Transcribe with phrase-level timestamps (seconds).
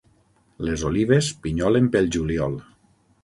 [0.69, 2.57] Les olives pinyolen pel juliol.